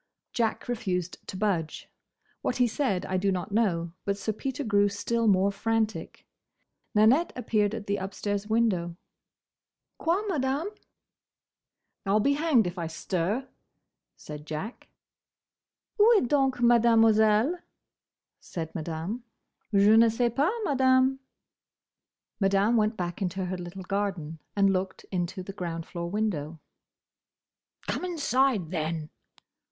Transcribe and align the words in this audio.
Jack 0.33 0.67
refused 0.67 1.19
to 1.27 1.37
budge. 1.37 1.87
What 2.41 2.55
he 2.55 2.65
said 2.67 3.05
I 3.05 3.17
do 3.17 3.31
not 3.31 3.51
know; 3.51 3.91
but 4.03 4.17
Sir 4.17 4.33
Peter 4.33 4.63
grew 4.63 4.89
still 4.89 5.27
more 5.27 5.51
frantic. 5.51 6.25
Nanette 6.95 7.31
appeared 7.35 7.75
at 7.75 7.85
the 7.85 7.97
upstairs 7.97 8.47
window. 8.47 8.95
"Quoi, 9.99 10.23
Madame?" 10.27 10.69
"I 12.03 12.13
'll 12.13 12.19
be 12.19 12.33
hanged 12.33 12.65
if 12.65 12.79
I 12.79 12.87
stir!" 12.87 13.47
said 14.17 14.47
Jack. 14.47 14.87
"Où 15.99 16.17
est 16.17 16.27
donc 16.27 16.59
Mademoiselle?" 16.61 17.59
said 18.39 18.73
Madame. 18.73 19.23
"Je 19.71 19.95
ne 19.95 20.09
sais 20.09 20.33
pas, 20.35 20.51
Madame." 20.63 21.19
Madame 22.39 22.75
went 22.75 22.97
back 22.97 23.21
into 23.21 23.45
her 23.45 23.57
little 23.59 23.83
garden, 23.83 24.39
and 24.55 24.73
looked 24.73 25.05
into 25.11 25.43
the 25.43 25.53
ground 25.53 25.85
floor 25.85 26.09
window. 26.09 26.59
"Come 27.87 28.03
inside, 28.03 28.71
then!" 28.71 29.11